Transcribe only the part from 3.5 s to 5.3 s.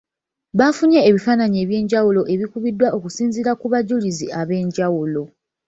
ku bajulizi ab’enjawulo.